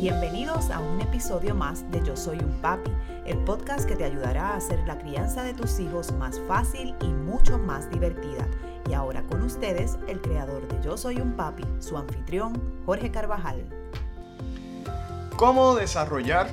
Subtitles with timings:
[0.00, 2.90] Bienvenidos a un episodio más de Yo Soy un Papi,
[3.26, 7.08] el podcast que te ayudará a hacer la crianza de tus hijos más fácil y
[7.08, 8.48] mucho más divertida.
[8.88, 13.62] Y ahora con ustedes, el creador de Yo Soy un Papi, su anfitrión, Jorge Carvajal.
[15.36, 16.48] ¿Cómo desarrollar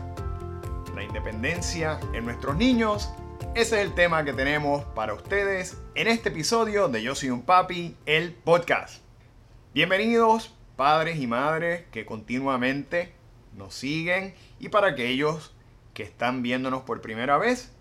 [0.94, 3.10] la independencia en nuestros niños?
[3.56, 7.44] Ese es el tema que tenemos para ustedes en este episodio de Yo Soy un
[7.44, 9.02] Papi, el podcast.
[9.74, 13.17] Bienvenidos padres y madres que continuamente
[13.58, 15.54] nos siguen y para aquellos
[15.94, 17.74] que están viéndonos por primera vez,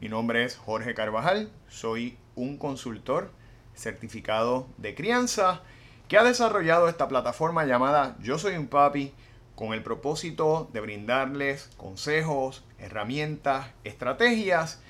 [0.00, 3.32] mi nombre es Jorge Carvajal, soy un consultor
[3.74, 5.62] certificado de crianza
[6.06, 9.12] que ha desarrollado esta plataforma llamada Yo Soy un Papi
[9.54, 14.80] con el propósito de brindarles consejos, herramientas, estrategias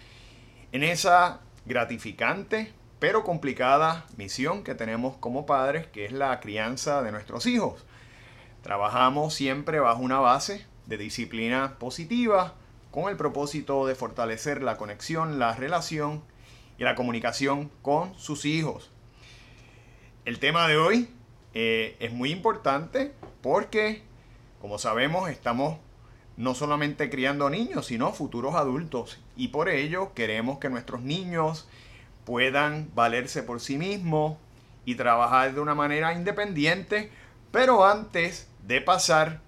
[0.73, 7.13] en esa gratificante pero complicada misión que tenemos como padres, que es la crianza de
[7.13, 7.85] nuestros hijos.
[8.67, 12.55] Trabajamos siempre bajo una base de disciplina positiva
[12.91, 16.25] con el propósito de fortalecer la conexión, la relación
[16.77, 18.91] y la comunicación con sus hijos.
[20.25, 21.09] El tema de hoy
[21.55, 24.03] eh, es muy importante porque,
[24.61, 25.79] como sabemos, estamos
[26.37, 29.21] no solamente criando niños, sino futuros adultos.
[29.37, 31.69] Y por ello queremos que nuestros niños
[32.25, 34.39] puedan valerse por sí mismos
[34.85, 37.13] y trabajar de una manera independiente.
[37.53, 39.41] Pero antes de pasar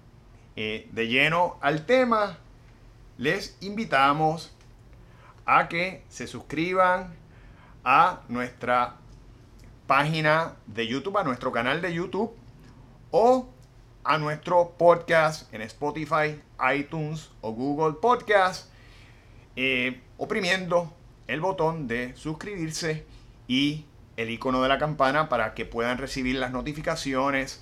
[0.55, 2.37] eh, de lleno al tema,
[3.17, 4.55] les invitamos
[5.45, 7.13] a que se suscriban
[7.83, 8.95] a nuestra
[9.87, 12.31] página de YouTube, a nuestro canal de YouTube
[13.11, 13.49] o
[14.05, 16.41] a nuestro podcast en Spotify,
[16.73, 18.71] iTunes o Google Podcast,
[19.57, 20.93] eh, oprimiendo
[21.27, 23.05] el botón de suscribirse
[23.49, 27.61] y el icono de la campana para que puedan recibir las notificaciones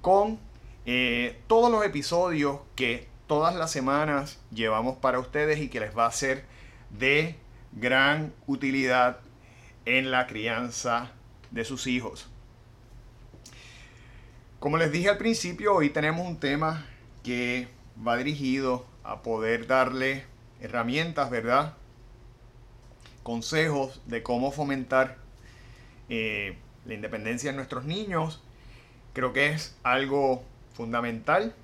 [0.00, 0.45] con
[0.86, 6.06] eh, todos los episodios que todas las semanas llevamos para ustedes y que les va
[6.06, 6.44] a ser
[6.90, 7.34] de
[7.72, 9.18] gran utilidad
[9.84, 11.10] en la crianza
[11.50, 12.28] de sus hijos.
[14.60, 16.86] Como les dije al principio, hoy tenemos un tema
[17.24, 17.68] que
[18.06, 20.24] va dirigido a poder darle
[20.60, 21.74] herramientas, ¿verdad?
[23.24, 25.18] Consejos de cómo fomentar
[26.08, 28.40] eh, la independencia de nuestros niños.
[29.12, 30.44] Creo que es algo
[30.76, 31.54] fundamental,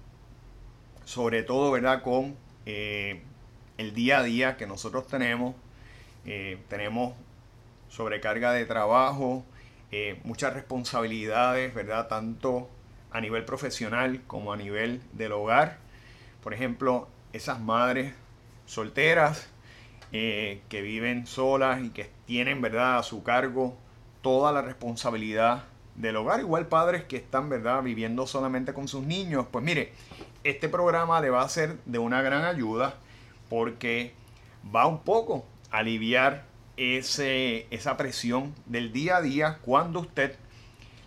[1.04, 2.02] sobre todo, ¿verdad?
[2.02, 2.34] Con
[2.64, 3.20] eh,
[3.76, 5.54] el día a día que nosotros tenemos.
[6.24, 7.14] Eh, tenemos
[7.90, 9.44] sobrecarga de trabajo,
[9.90, 12.08] eh, muchas responsabilidades, ¿verdad?
[12.08, 12.70] Tanto
[13.10, 15.78] a nivel profesional como a nivel del hogar.
[16.42, 18.14] Por ejemplo, esas madres
[18.64, 19.48] solteras
[20.10, 23.78] que viven solas y que tienen, ¿verdad?, a su cargo
[24.20, 29.46] toda la responsabilidad del hogar, igual padres que están, ¿verdad?, viviendo solamente con sus niños.
[29.50, 29.92] Pues mire,
[30.44, 32.94] este programa le va a ser de una gran ayuda
[33.48, 34.12] porque
[34.74, 36.44] va un poco a aliviar
[36.76, 40.36] ese, esa presión del día a día cuando usted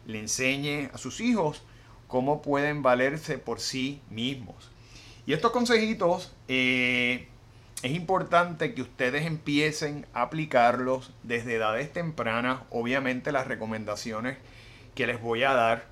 [0.05, 1.63] le enseñe a sus hijos
[2.07, 4.71] cómo pueden valerse por sí mismos.
[5.25, 7.27] Y estos consejitos eh,
[7.81, 12.61] es importante que ustedes empiecen a aplicarlos desde edades tempranas.
[12.69, 14.37] Obviamente las recomendaciones
[14.95, 15.85] que les voy a dar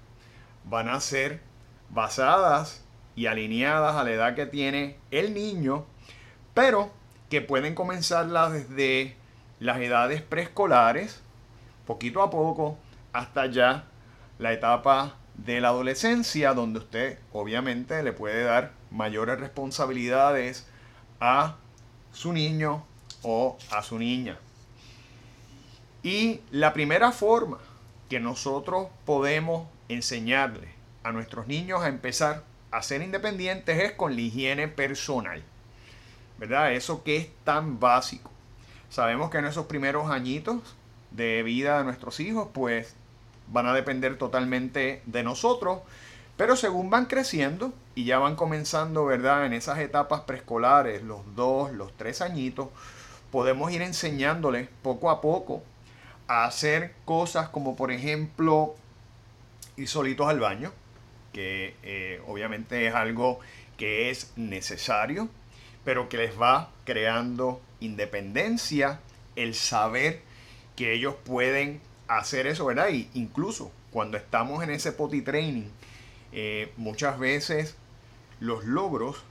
[0.64, 1.42] van a ser
[1.90, 2.84] basadas
[3.16, 5.86] y alineadas a la edad que tiene el niño,
[6.54, 6.92] pero
[7.30, 9.16] que pueden comenzarlas desde
[9.60, 11.22] las edades preescolares,
[11.86, 12.78] poquito a poco,
[13.12, 13.86] hasta ya
[14.40, 20.68] la etapa de la adolescencia, donde usted obviamente le puede dar mayores responsabilidades
[21.20, 21.56] a
[22.12, 22.86] su niño
[23.22, 24.38] o a su niña.
[26.04, 27.60] Y la primera forma
[28.14, 30.68] que nosotros podemos enseñarle
[31.02, 35.42] a nuestros niños a empezar a ser independientes es con la higiene personal.
[36.38, 36.74] ¿Verdad?
[36.74, 38.30] Eso que es tan básico.
[38.92, 40.76] Sabemos que en esos primeros añitos
[41.10, 42.94] de vida de nuestros hijos, pues
[43.48, 45.80] van a depender totalmente de nosotros.
[46.38, 49.48] Pero según van creciendo y ya van comenzando, ¿verdad?
[49.48, 52.68] En esas etapas preescolares, los dos, los tres añitos,
[53.32, 55.64] podemos ir enseñándoles poco a poco
[56.34, 58.76] hacer cosas como por ejemplo
[59.78, 60.72] ir solitos al baño,
[61.32, 63.40] que eh, obviamente es algo
[63.78, 65.30] que es necesario,
[65.84, 69.00] pero que les va creando independencia,
[69.36, 70.22] el saber
[70.76, 72.90] que ellos pueden hacer eso, ¿verdad?
[72.90, 75.70] Y incluso cuando estamos en ese potty training,
[76.32, 77.76] eh, muchas veces
[78.40, 79.24] los logros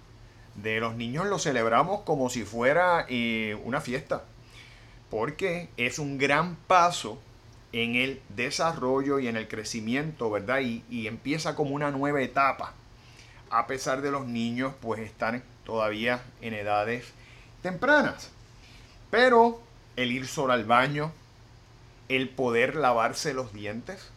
[0.56, 4.24] de los niños los celebramos como si fuera eh, una fiesta
[5.12, 7.20] porque es un gran paso
[7.74, 10.60] en el desarrollo y en el crecimiento, ¿verdad?
[10.60, 12.72] Y, empieza como una nueva etapa
[13.50, 17.12] a pesar de los niños pues están todavía en edades
[17.60, 18.30] tempranas.
[19.10, 19.60] Pero
[19.96, 21.12] el ir solo al baño,
[22.08, 24.10] el poder lavarse los dientes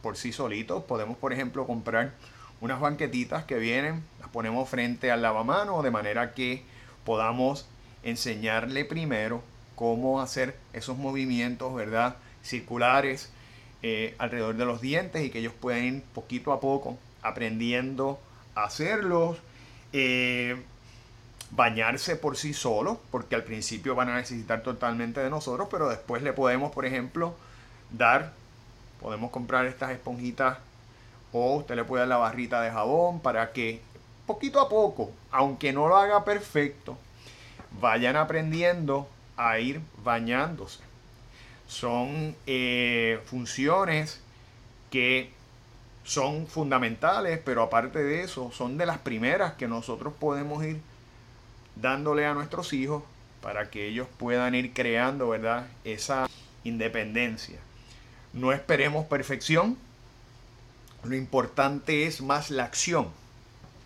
[0.00, 2.14] por sí solitos, podemos por ejemplo comprar
[2.62, 6.64] unas banquetitas que vienen, las ponemos frente al lavamano de manera que
[7.04, 7.68] podamos
[8.02, 9.42] enseñarle primero
[9.80, 12.16] cómo hacer esos movimientos, ¿verdad?
[12.42, 13.32] Circulares
[13.82, 18.20] eh, alrededor de los dientes y que ellos pueden ir poquito a poco aprendiendo
[18.54, 19.38] a hacerlos.
[19.94, 20.54] Eh,
[21.52, 26.22] bañarse por sí solos, porque al principio van a necesitar totalmente de nosotros, pero después
[26.22, 27.34] le podemos, por ejemplo,
[27.90, 28.34] dar,
[29.00, 30.58] podemos comprar estas esponjitas
[31.32, 33.80] o usted le puede dar la barrita de jabón para que
[34.26, 36.98] poquito a poco, aunque no lo haga perfecto,
[37.80, 39.08] vayan aprendiendo
[39.40, 40.80] a ir bañándose.
[41.66, 44.20] Son eh, funciones
[44.90, 45.30] que
[46.04, 50.80] son fundamentales, pero aparte de eso, son de las primeras que nosotros podemos ir
[51.74, 53.02] dándole a nuestros hijos
[53.40, 55.66] para que ellos puedan ir creando, ¿verdad?
[55.84, 56.28] Esa
[56.64, 57.58] independencia.
[58.34, 59.78] No esperemos perfección.
[61.02, 63.08] Lo importante es más la acción.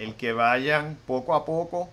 [0.00, 1.90] El que vayan poco a poco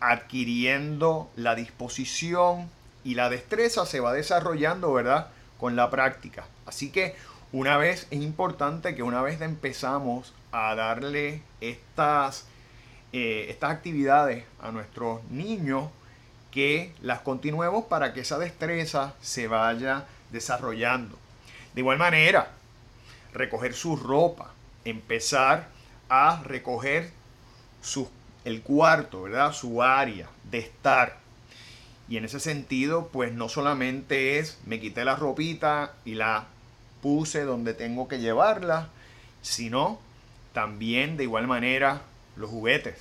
[0.00, 2.68] adquiriendo la disposición
[3.04, 5.28] y la destreza se va desarrollando, ¿verdad?
[5.58, 6.46] Con la práctica.
[6.66, 7.14] Así que
[7.52, 12.46] una vez es importante que una vez empezamos a darle estas,
[13.12, 15.90] eh, estas actividades a nuestros niños,
[16.50, 21.18] que las continuemos para que esa destreza se vaya desarrollando.
[21.74, 22.50] De igual manera,
[23.34, 24.52] recoger su ropa,
[24.84, 25.68] empezar
[26.08, 27.10] a recoger
[27.82, 28.08] sus
[28.44, 29.52] el cuarto, ¿verdad?
[29.52, 31.18] Su área de estar.
[32.08, 36.46] Y en ese sentido, pues no solamente es me quité la ropita y la
[37.02, 38.88] puse donde tengo que llevarla,
[39.42, 39.98] sino
[40.52, 42.02] también de igual manera
[42.36, 42.96] los juguetes.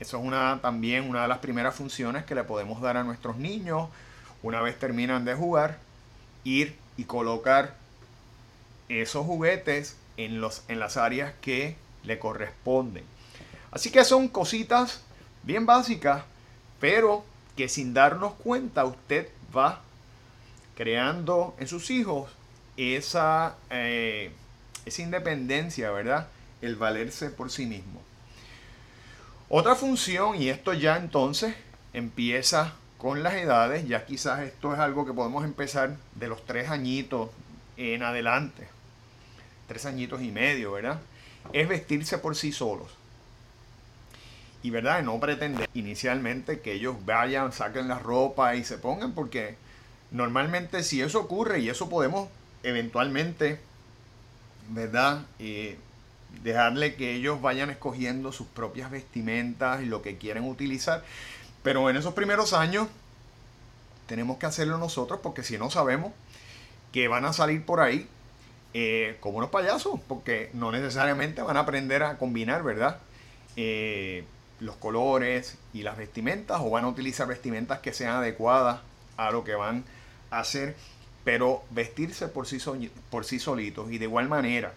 [0.00, 3.36] Eso es una, también una de las primeras funciones que le podemos dar a nuestros
[3.36, 3.88] niños
[4.42, 5.78] una vez terminan de jugar,
[6.44, 7.74] ir y colocar
[8.88, 13.04] esos juguetes en, los, en las áreas que le corresponden.
[13.70, 15.02] Así que son cositas
[15.42, 16.22] bien básicas,
[16.80, 17.24] pero
[17.58, 19.80] que sin darnos cuenta usted va
[20.76, 22.30] creando en sus hijos
[22.76, 24.30] esa, eh,
[24.86, 26.28] esa independencia, ¿verdad?
[26.62, 28.00] El valerse por sí mismo.
[29.48, 31.56] Otra función, y esto ya entonces
[31.92, 36.70] empieza con las edades, ya quizás esto es algo que podemos empezar de los tres
[36.70, 37.28] añitos
[37.76, 38.68] en adelante,
[39.66, 41.00] tres añitos y medio, ¿verdad?
[41.52, 42.88] Es vestirse por sí solos
[44.62, 49.56] y verdad no pretender inicialmente que ellos vayan, saquen la ropa y se pongan porque
[50.10, 52.28] normalmente si eso ocurre y eso podemos
[52.62, 53.60] eventualmente,
[54.70, 55.26] ¿verdad?
[55.38, 55.78] Eh,
[56.42, 61.04] dejarle que ellos vayan escogiendo sus propias vestimentas y lo que quieren utilizar.
[61.62, 62.88] Pero en esos primeros años
[64.06, 66.12] tenemos que hacerlo nosotros porque si no sabemos
[66.92, 68.08] que van a salir por ahí
[68.74, 72.98] eh, como unos payasos, porque no necesariamente van a aprender a combinar, ¿verdad?
[73.56, 74.24] Eh,
[74.60, 78.80] los colores y las vestimentas o van a utilizar vestimentas que sean adecuadas
[79.16, 79.84] a lo que van
[80.30, 80.76] a hacer,
[81.24, 82.58] pero vestirse por sí,
[83.10, 84.72] por sí solitos y de igual manera.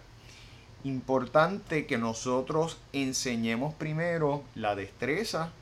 [0.84, 5.52] Importante que nosotros enseñemos primero la destreza,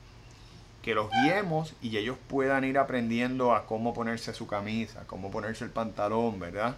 [0.81, 5.63] que los guiemos y ellos puedan ir aprendiendo a cómo ponerse su camisa, cómo ponerse
[5.63, 6.75] el pantalón, ¿verdad?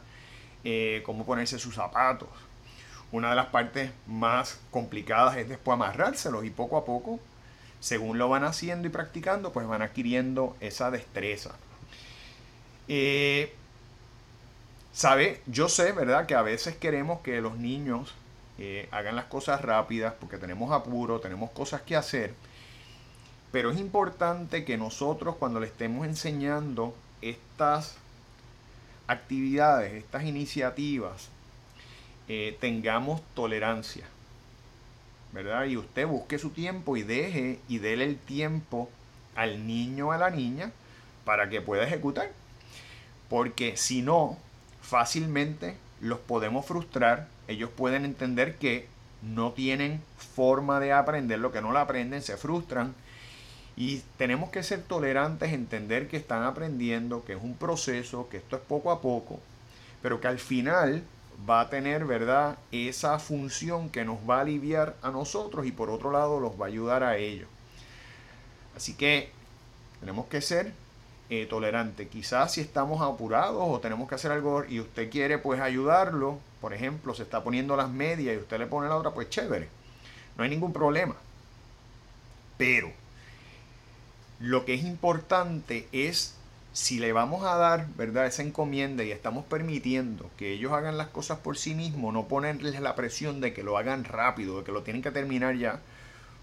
[0.66, 2.30] Eh, cómo ponerse sus zapatos.
[3.14, 7.20] Una de las partes más complicadas es después amarrárselos y poco a poco
[7.84, 11.52] según lo van haciendo y practicando, pues van adquiriendo esa destreza.
[12.88, 13.54] Eh,
[14.94, 15.42] ¿Sabe?
[15.48, 16.26] Yo sé, ¿verdad?
[16.26, 18.14] Que a veces queremos que los niños
[18.58, 22.34] eh, hagan las cosas rápidas porque tenemos apuro, tenemos cosas que hacer.
[23.52, 27.98] Pero es importante que nosotros cuando le estemos enseñando estas
[29.08, 31.28] actividades, estas iniciativas,
[32.30, 34.06] eh, tengamos tolerancia.
[35.34, 35.66] ¿Verdad?
[35.66, 38.90] Y usted busque su tiempo y deje y déle el tiempo
[39.36, 40.72] al niño o a la niña
[41.26, 42.30] para que pueda ejecutar.
[43.30, 44.38] Porque si no,
[44.82, 47.28] fácilmente los podemos frustrar.
[47.48, 48.88] Ellos pueden entender que
[49.24, 50.02] no tienen
[50.36, 52.94] forma de aprender lo que no lo aprenden, se frustran.
[53.76, 58.58] Y tenemos que ser tolerantes, entender que están aprendiendo, que es un proceso, que esto
[58.58, 59.40] es poco a poco,
[60.04, 61.04] pero que al final
[61.50, 62.58] va a tener, ¿verdad?
[62.72, 66.66] Esa función que nos va a aliviar a nosotros y por otro lado los va
[66.66, 67.48] a ayudar a ellos.
[68.76, 69.32] Así que
[70.00, 70.74] tenemos que ser
[71.30, 72.08] eh, tolerantes.
[72.10, 76.74] Quizás si estamos apurados o tenemos que hacer algo y usted quiere pues ayudarlo, por
[76.74, 79.70] ejemplo, se está poniendo las medias y usted le pone la otra, pues chévere.
[80.38, 81.16] No hay ningún problema.
[82.58, 82.92] Pero
[84.40, 86.36] lo que es importante es
[86.74, 91.08] si le vamos a dar, ¿verdad?, esa encomienda y estamos permitiendo que ellos hagan las
[91.08, 94.72] cosas por sí mismos, no ponerles la presión de que lo hagan rápido, de que
[94.72, 95.80] lo tienen que terminar ya,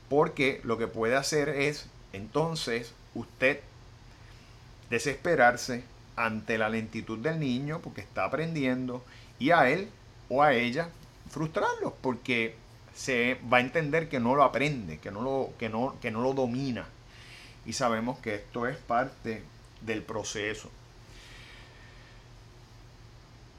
[0.09, 3.61] porque lo que puede hacer es entonces usted
[4.89, 5.83] desesperarse
[6.15, 9.05] ante la lentitud del niño porque está aprendiendo
[9.39, 9.89] y a él
[10.29, 10.91] o a ella
[11.31, 12.55] frustrarlo porque
[12.95, 16.21] se va a entender que no lo aprende, que no lo, que no, que no
[16.21, 16.87] lo domina.
[17.67, 19.43] Y sabemos que esto es parte
[19.81, 20.71] del proceso.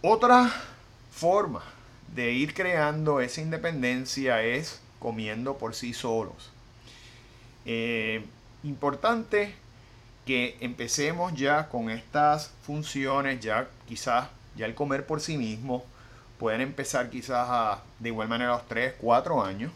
[0.01, 0.51] Otra
[1.11, 1.63] forma
[2.15, 6.51] de ir creando esa independencia es comiendo por sí solos.
[7.65, 8.25] Eh,
[8.63, 9.53] importante
[10.25, 15.85] que empecemos ya con estas funciones, ya quizás ya el comer por sí mismo,
[16.37, 19.71] pueden empezar quizás a, de igual manera a los 3, 4 años.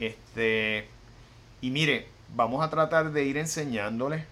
[0.00, 0.88] Este,
[1.60, 4.24] y mire, vamos a tratar de ir enseñándoles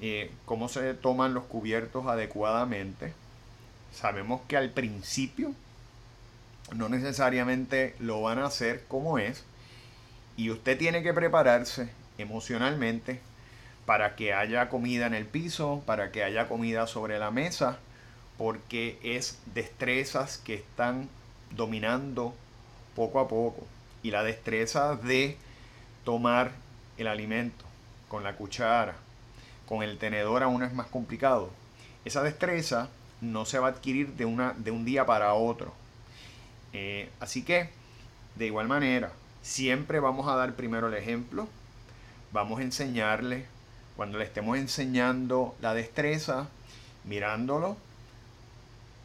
[0.00, 3.12] eh, cómo se toman los cubiertos adecuadamente.
[3.92, 5.52] Sabemos que al principio
[6.74, 9.44] no necesariamente lo van a hacer como es.
[10.36, 13.20] Y usted tiene que prepararse emocionalmente
[13.84, 17.78] para que haya comida en el piso, para que haya comida sobre la mesa,
[18.38, 21.08] porque es destrezas que están
[21.50, 22.34] dominando
[22.94, 23.66] poco a poco.
[24.02, 25.36] Y la destreza de
[26.04, 26.52] tomar
[26.96, 27.64] el alimento
[28.08, 28.94] con la cuchara,
[29.70, 31.48] con el tenedor aún es más complicado.
[32.04, 32.88] Esa destreza
[33.20, 35.72] no se va a adquirir de, una, de un día para otro.
[36.72, 37.70] Eh, así que,
[38.34, 39.12] de igual manera,
[39.42, 41.46] siempre vamos a dar primero el ejemplo.
[42.32, 43.46] Vamos a enseñarle,
[43.96, 46.48] cuando le estemos enseñando la destreza,
[47.04, 47.76] mirándolo,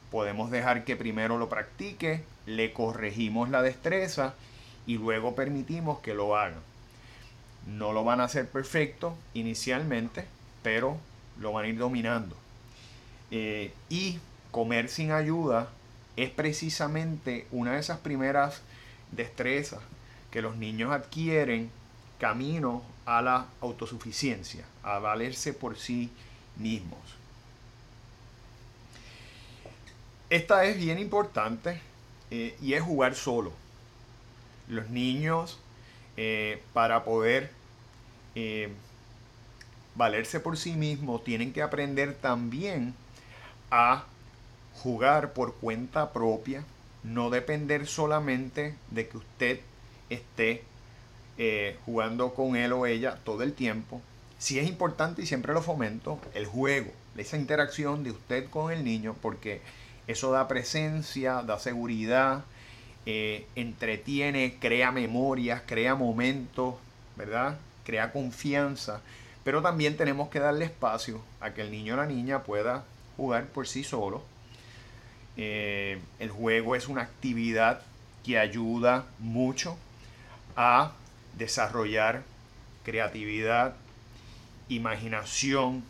[0.09, 4.33] podemos dejar que primero lo practique, le corregimos la destreza
[4.87, 6.57] y luego permitimos que lo haga.
[7.67, 10.25] No lo van a hacer perfecto inicialmente,
[10.65, 10.97] pero
[11.39, 12.35] lo van a ir dominando.
[13.29, 14.17] Eh, y
[14.49, 15.69] comer sin ayuda
[16.17, 18.63] es precisamente una de esas primeras
[19.11, 19.81] destrezas
[20.31, 21.69] que los niños adquieren
[22.19, 26.09] camino a la autosuficiencia, a valerse por sí
[26.55, 26.99] mismos.
[30.31, 31.79] Esta es bien importante
[32.31, 33.53] eh, y es jugar solo.
[34.67, 35.59] Los niños,
[36.17, 37.51] eh, para poder
[39.95, 42.93] valerse por sí mismo, tienen que aprender también
[43.71, 44.05] a
[44.75, 46.63] jugar por cuenta propia,
[47.03, 49.59] no depender solamente de que usted
[50.09, 50.63] esté
[51.37, 54.01] eh, jugando con él o ella todo el tiempo.
[54.37, 58.83] Si es importante y siempre lo fomento, el juego, esa interacción de usted con el
[58.83, 59.61] niño, porque
[60.07, 62.43] eso da presencia, da seguridad,
[63.05, 66.75] eh, entretiene, crea memorias, crea momentos,
[67.15, 67.57] ¿verdad?
[67.85, 69.01] Crea confianza
[69.45, 72.83] pero también tenemos que darle espacio a que el niño o la niña pueda
[73.15, 74.23] jugar por sí solo.
[75.37, 77.81] Eh, el juego es una actividad
[78.25, 79.77] que ayuda mucho
[80.55, 80.93] a
[81.37, 82.23] desarrollar
[82.83, 83.75] creatividad,
[84.67, 85.83] imaginación,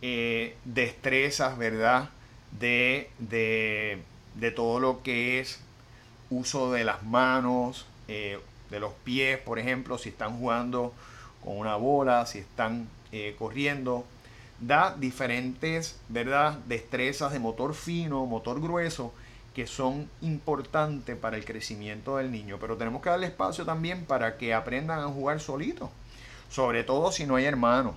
[0.00, 2.10] eh, destrezas, ¿verdad?
[2.52, 5.58] De, de, todo lo que es
[6.30, 8.38] uso de las manos, eh,
[8.70, 10.94] de los pies, por ejemplo, si están jugando
[11.44, 14.04] con una bola, si están eh, corriendo.
[14.60, 16.58] Da diferentes, ¿verdad?
[16.66, 19.12] Destrezas de motor fino, motor grueso,
[19.54, 22.58] que son importantes para el crecimiento del niño.
[22.60, 25.88] Pero tenemos que darle espacio también para que aprendan a jugar solitos.
[26.50, 27.96] Sobre todo si no hay hermanos.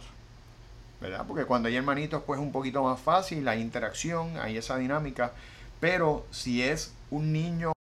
[1.03, 1.25] ¿verdad?
[1.27, 5.33] Porque cuando hay hermanitos, pues es un poquito más fácil la interacción, hay esa dinámica.
[5.81, 7.72] Pero si es un niño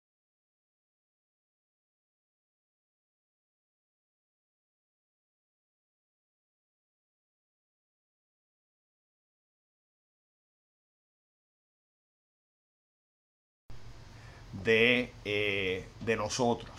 [14.64, 16.70] Eh, de, nosotros.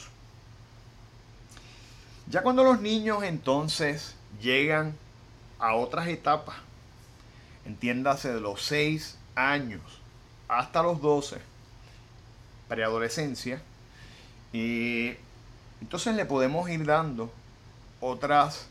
[2.27, 4.95] Ya cuando los niños entonces llegan
[5.59, 6.55] a otras etapas,
[7.65, 9.81] entiéndase de los 6 años
[10.47, 11.37] hasta los 12,
[12.67, 13.61] preadolescencia,
[14.53, 15.13] y
[15.81, 17.31] entonces le podemos ir dando
[17.99, 18.67] otras,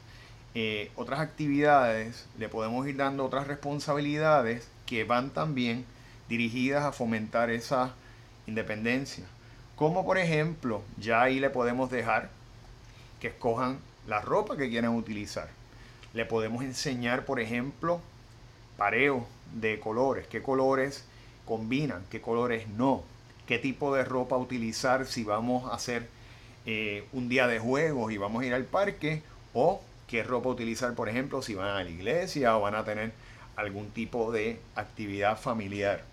[0.55, 5.85] eh, otras actividades, le podemos ir dando otras responsabilidades que van también
[6.29, 7.95] dirigidas a fomentar esa
[8.53, 9.25] independencia.
[9.77, 12.29] Como por ejemplo, ya ahí le podemos dejar
[13.21, 15.49] que escojan la ropa que quieran utilizar.
[16.13, 18.01] Le podemos enseñar, por ejemplo,
[18.77, 21.05] pareo de colores, qué colores
[21.47, 23.03] combinan, qué colores no,
[23.47, 26.09] qué tipo de ropa utilizar si vamos a hacer
[26.67, 29.23] eh, un día de juegos y vamos a ir al parque
[29.55, 33.13] o qué ropa utilizar, por ejemplo, si van a la iglesia o van a tener
[33.57, 36.12] algún tipo de actividad familiar.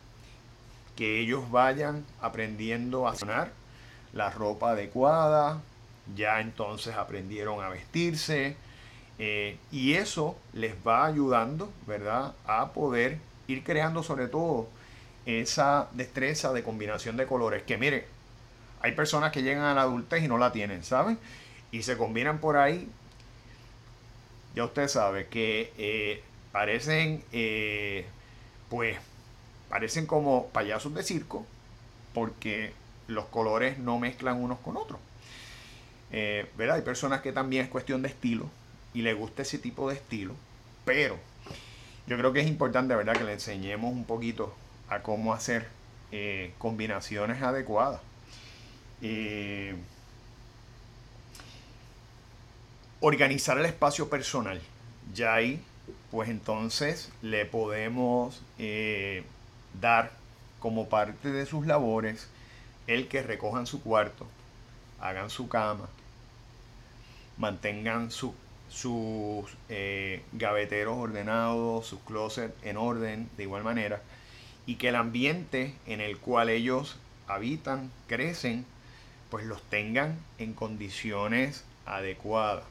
[1.00, 3.53] Que ellos vayan aprendiendo a sonar
[4.13, 5.62] la ropa adecuada,
[6.15, 8.56] ya entonces aprendieron a vestirse
[9.18, 14.68] eh, y eso les va ayudando, ¿verdad?, a poder ir creando sobre todo
[15.25, 17.63] esa destreza de combinación de colores.
[17.63, 18.06] Que mire,
[18.82, 21.20] hay personas que llegan a la adultez y no la tienen, ¿saben?
[21.72, 22.89] Y se combinan por ahí.
[24.56, 28.06] Ya usted sabe que eh, parecen, eh,
[28.70, 28.98] pues,
[29.69, 31.45] parecen como payasos de circo,
[32.13, 32.73] porque
[33.07, 34.99] los colores no mezclan unos con otros.
[36.11, 36.77] Eh, ¿verdad?
[36.77, 38.49] Hay personas que también es cuestión de estilo
[38.93, 40.33] y le gusta ese tipo de estilo,
[40.85, 41.17] pero
[42.07, 44.53] yo creo que es importante, ¿verdad?, que le enseñemos un poquito
[44.89, 45.67] a cómo hacer
[46.11, 48.01] eh, combinaciones adecuadas.
[49.01, 49.75] Eh,
[52.99, 54.59] organizar el espacio personal.
[55.13, 55.61] Ya ahí,
[56.09, 58.41] pues entonces le podemos
[59.79, 60.11] dar
[60.59, 62.27] como parte de sus labores
[62.88, 64.25] el que recojan su cuarto,
[64.99, 65.88] hagan su cama,
[67.38, 68.33] mantengan sus
[69.69, 74.01] eh, gaveteros ordenados, sus closets en orden de igual manera,
[74.65, 76.97] y que el ambiente en el cual ellos
[77.27, 78.65] habitan, crecen,
[79.29, 82.63] pues los tengan en condiciones adecuadas.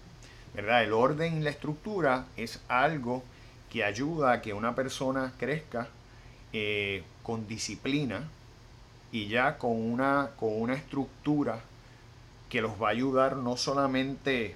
[0.54, 0.82] ¿verdad?
[0.82, 3.22] El orden y la estructura es algo
[3.70, 5.88] que ayuda a que una persona crezca
[6.52, 8.28] eh, con disciplina,
[9.10, 11.60] y ya con una, con una estructura
[12.50, 14.54] que los va a ayudar no solamente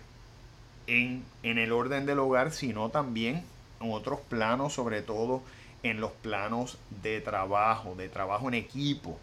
[0.86, 3.44] en, en el orden del hogar, sino también
[3.80, 5.42] en otros planos, sobre todo
[5.82, 9.18] en los planos de trabajo, de trabajo en equipo,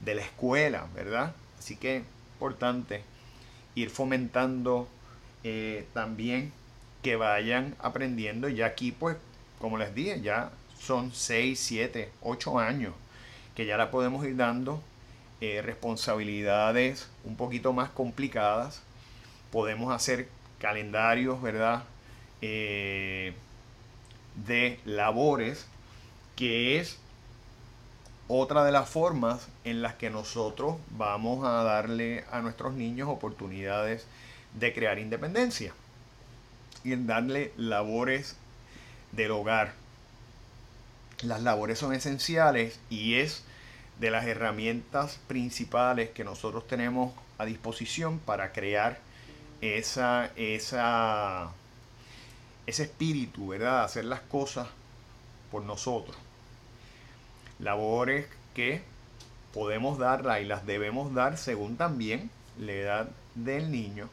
[0.00, 1.34] de la escuela, ¿verdad?
[1.58, 3.02] Así que importante
[3.74, 4.88] ir fomentando
[5.42, 6.52] eh, también
[7.02, 8.48] que vayan aprendiendo.
[8.48, 9.16] Y aquí, pues,
[9.58, 10.50] como les dije, ya
[10.84, 12.94] son 6, 7, 8 años
[13.54, 14.82] que ya la podemos ir dando
[15.40, 18.82] eh, responsabilidades un poquito más complicadas.
[19.52, 21.84] Podemos hacer calendarios, ¿verdad?
[22.42, 23.34] Eh,
[24.46, 25.66] de labores,
[26.36, 26.98] que es
[28.26, 34.06] otra de las formas en las que nosotros vamos a darle a nuestros niños oportunidades
[34.54, 35.74] de crear independencia
[36.82, 38.36] y en darle labores
[39.12, 39.83] del hogar
[41.22, 43.44] las labores son esenciales y es
[44.00, 48.98] de las herramientas principales que nosotros tenemos a disposición para crear
[49.60, 51.52] esa, esa,
[52.66, 53.84] ese espíritu, ¿verdad?
[53.84, 54.68] Hacer las cosas
[55.50, 56.16] por nosotros.
[57.58, 58.82] Labores que
[59.52, 64.08] podemos darla y las debemos dar según también la edad del niño,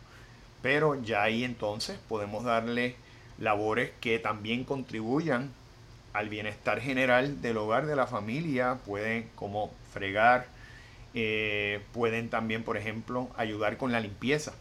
[0.62, 2.96] pero ya ahí entonces podemos darle
[3.40, 5.52] labores que también contribuyan
[6.14, 10.48] al bienestar general del hogar, de la familia, pueden como fregar,
[11.14, 14.54] eh, pueden también, por ejemplo, ayudar con la limpieza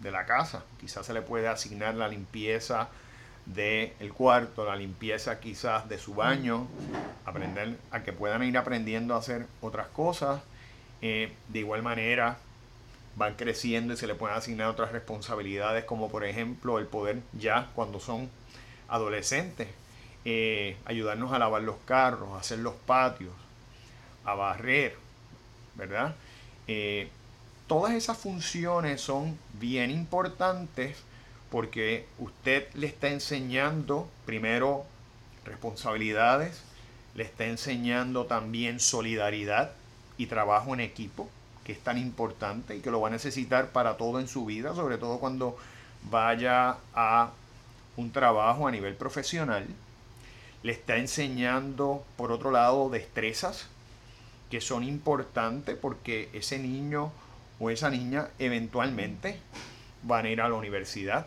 [0.00, 0.64] de la casa.
[0.80, 2.88] Quizás se le puede asignar la limpieza
[3.46, 6.68] del cuarto, la limpieza quizás de su baño,
[7.24, 10.42] aprender a que puedan ir aprendiendo a hacer otras cosas.
[11.00, 12.38] Eh, de igual manera,
[13.16, 17.70] van creciendo y se le pueden asignar otras responsabilidades, como por ejemplo el poder ya
[17.74, 18.30] cuando son
[18.88, 19.68] adolescentes
[20.24, 23.32] eh, ayudarnos a lavar los carros, a hacer los patios,
[24.24, 24.96] a barrer,
[25.74, 26.14] ¿verdad?
[26.68, 27.08] Eh,
[27.66, 30.96] todas esas funciones son bien importantes
[31.50, 34.84] porque usted le está enseñando primero
[35.44, 36.62] responsabilidades,
[37.14, 39.72] le está enseñando también solidaridad
[40.16, 41.28] y trabajo en equipo,
[41.64, 44.74] que es tan importante y que lo va a necesitar para todo en su vida,
[44.74, 45.56] sobre todo cuando
[46.10, 47.30] vaya a
[47.96, 49.66] un trabajo a nivel profesional
[50.62, 53.68] le está enseñando, por otro lado, destrezas
[54.50, 57.10] que son importantes porque ese niño
[57.58, 59.38] o esa niña eventualmente
[60.02, 61.26] van a ir a la universidad,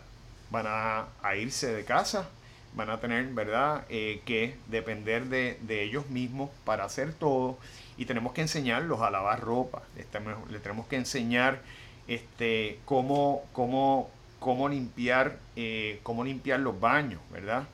[0.50, 2.28] van a, irse de casa,
[2.74, 7.58] van a tener, ¿verdad?, eh, que depender de, ellos mismos para hacer todo
[7.96, 11.62] y tenemos que enseñarlos a lavar ropa, les tenemos, que enseñar
[12.06, 17.64] este, cómo, cómo, cómo, limpiar, eh, cómo limpiar los baños, ¿verdad?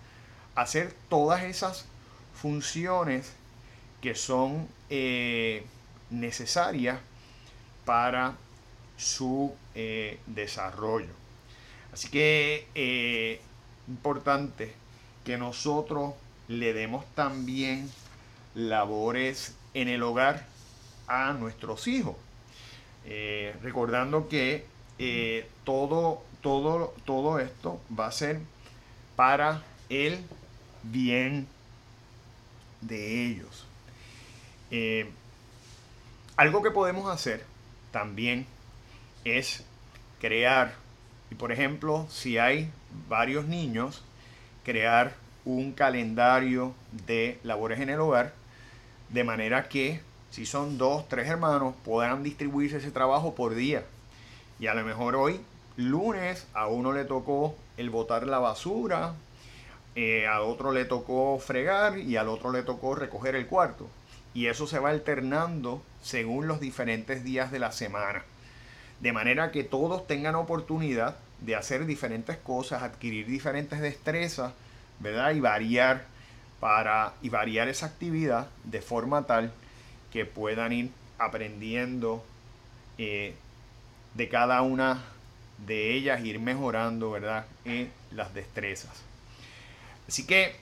[0.54, 1.86] Hacer todas esas
[2.34, 3.32] funciones
[4.00, 5.64] que son eh,
[6.10, 6.98] necesarias
[7.84, 8.34] para
[8.96, 11.12] su eh, desarrollo.
[11.92, 13.40] Así que eh,
[13.88, 14.74] importante
[15.24, 16.14] que nosotros
[16.48, 17.90] le demos también
[18.54, 20.46] labores en el hogar
[21.06, 22.16] a nuestros hijos.
[23.62, 24.64] recordando que
[24.98, 28.40] eh, todo, todo, todo esto va a ser
[29.16, 30.24] para el
[30.82, 31.46] bien
[32.80, 33.66] de ellos.
[34.70, 35.10] Eh,
[36.36, 37.44] algo que podemos hacer
[37.90, 38.46] también
[39.24, 39.64] es
[40.20, 40.74] crear,
[41.30, 42.70] y por ejemplo, si hay
[43.08, 44.02] varios niños,
[44.64, 45.14] crear
[45.44, 46.74] un calendario
[47.06, 48.32] de labores en el hogar,
[49.10, 53.84] de manera que si son dos, tres hermanos, puedan distribuirse ese trabajo por día.
[54.58, 55.40] Y a lo mejor hoy,
[55.76, 59.14] lunes, a uno le tocó el botar la basura,
[59.94, 63.88] eh, a otro le tocó fregar y al otro le tocó recoger el cuarto.
[64.35, 68.24] Y eso se va alternando según los diferentes días de la semana.
[69.00, 74.52] De manera que todos tengan oportunidad de hacer diferentes cosas, adquirir diferentes destrezas,
[75.00, 75.33] ¿verdad?
[75.33, 76.05] Y variar
[76.61, 79.52] para y variar esa actividad de forma tal
[80.12, 82.24] que puedan ir aprendiendo
[82.96, 83.35] eh,
[84.14, 85.02] de cada una
[85.66, 87.46] de ellas, ir mejorando, ¿verdad?
[88.12, 89.12] Las destrezas.
[90.08, 90.56] Así que,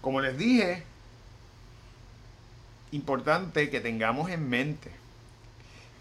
[0.00, 0.82] como les dije,
[2.92, 5.02] importante que tengamos en mente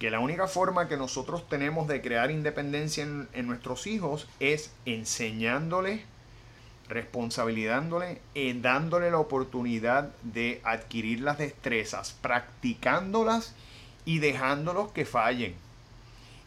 [0.02, 6.02] que la única forma que nosotros tenemos de crear independencia en, nuestros hijos es enseñándoles,
[6.90, 13.54] responsabilizándole, eh, dándole la oportunidad de adquirir las destrezas, practicándolas
[14.04, 15.54] y dejándolos que fallen.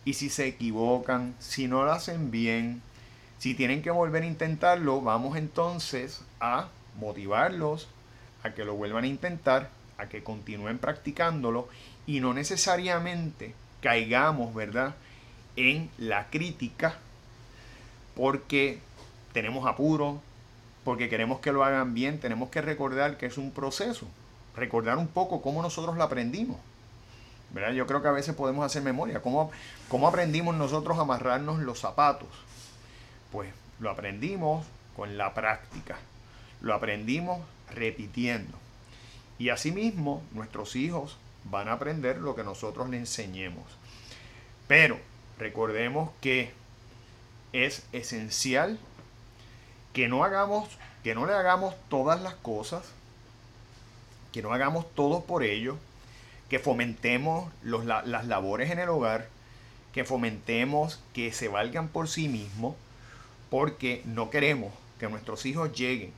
[0.04, 2.82] Y si se equivocan, si no lo hacen bien,
[3.44, 7.88] si tienen que volver a intentarlo, vamos entonces a motivarlos
[8.42, 11.68] a que lo vuelvan a intentar, a que continúen practicándolo
[12.06, 14.94] y no necesariamente caigamos, ¿verdad?,
[15.56, 16.96] en la crítica
[18.16, 18.78] porque
[19.34, 20.22] tenemos apuro,
[20.82, 24.06] porque queremos que lo hagan bien, tenemos que recordar que es un proceso,
[24.56, 26.56] recordar un poco cómo nosotros lo aprendimos.
[27.50, 27.72] ¿verdad?
[27.72, 29.50] Yo creo que a veces podemos hacer memoria, cómo,
[29.90, 32.30] cómo aprendimos nosotros a amarrarnos los zapatos.
[33.34, 35.96] Pues lo aprendimos con la práctica,
[36.60, 38.56] lo aprendimos repitiendo.
[39.40, 43.64] Y asimismo, nuestros hijos van a aprender lo que nosotros les enseñemos.
[44.68, 45.00] Pero
[45.36, 46.52] recordemos que
[47.52, 48.78] es esencial
[49.92, 50.68] que no hagamos,
[51.02, 52.84] que no le hagamos todas las cosas,
[54.30, 55.76] que no hagamos todo por ello,
[56.48, 59.26] que fomentemos las labores en el hogar,
[59.92, 62.76] que fomentemos que se valgan por sí mismos,
[63.54, 66.12] porque no queremos que nuestros hijos lleguen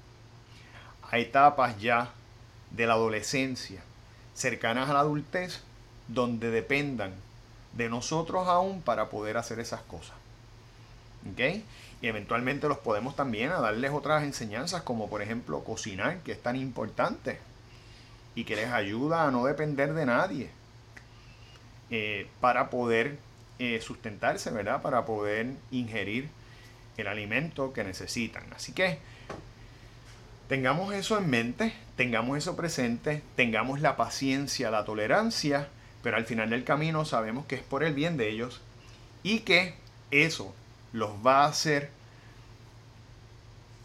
[1.11, 2.09] a etapas ya
[2.71, 3.83] de la adolescencia,
[4.35, 5.61] cercanas a la adultez,
[6.09, 7.13] donde dependan
[7.75, 10.17] de nosotros aún para poder hacer esas cosas.
[12.01, 16.43] Y eventualmente los podemos también a darles otras enseñanzas, como por ejemplo cocinar, que es
[16.43, 17.39] tan importante
[18.35, 20.49] y que les ayuda a no depender de nadie
[21.91, 23.19] eh, para poder
[23.59, 24.81] eh, sustentarse, ¿verdad?
[24.81, 26.31] Para poder ingerir
[26.97, 28.45] el alimento que necesitan.
[28.55, 28.99] Así que
[30.49, 35.69] Tengamos eso en mente, tengamos eso presente, tengamos la paciencia, la tolerancia,
[36.05, 38.61] pero al final del camino sabemos que es por el bien de ellos
[39.25, 39.75] y que
[40.13, 40.55] eso
[40.93, 41.91] los va a hacer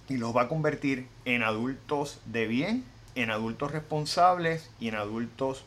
[0.08, 5.64] y los va a convertir en adultos de bien, en adultos responsables y en adultos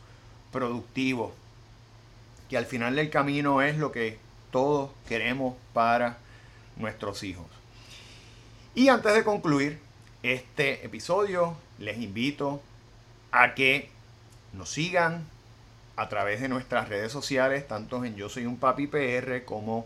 [0.53, 1.33] productivos.
[2.49, 4.17] Que al final del camino es lo que
[4.49, 6.19] todos queremos para
[6.77, 7.47] nuestros hijos.
[8.73, 9.79] Y antes de concluir,
[10.23, 12.61] este episodio, les invito
[13.31, 13.89] a que
[14.53, 15.25] nos sigan
[15.95, 19.85] a través de nuestras redes sociales, tanto en Yo Soy un Papi PR como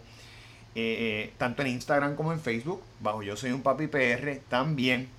[0.76, 4.40] eh, eh, tanto en Instagram como en Facebook, bajo Yo Soy un Papi PR.
[4.48, 5.10] También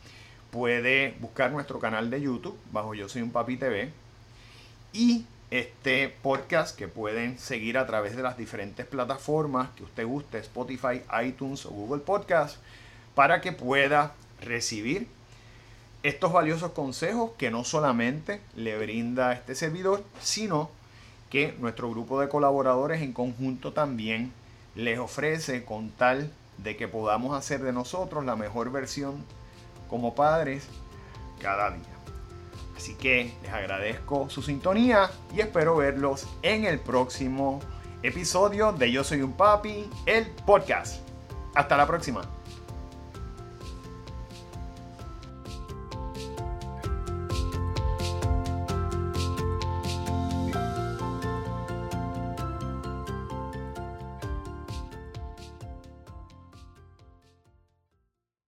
[0.51, 3.93] puede buscar nuestro canal de YouTube, bajo Yo Soy un Papi TV.
[4.93, 10.39] Y este podcast que pueden seguir a través de las diferentes plataformas que usted guste,
[10.39, 12.59] Spotify, iTunes o Google Podcast,
[13.15, 15.09] para que pueda recibir
[16.03, 20.71] estos valiosos consejos que no solamente le brinda este servidor, sino
[21.31, 24.33] que nuestro grupo de colaboradores en conjunto también
[24.75, 29.25] les ofrece con tal de que podamos hacer de nosotros la mejor versión
[29.89, 30.67] como padres
[31.41, 31.90] cada día.
[32.81, 37.61] Así que les agradezco su sintonía y espero verlos en el próximo
[38.03, 41.03] episodio de Yo Soy un Papi, el podcast.
[41.55, 42.40] Hasta la próxima.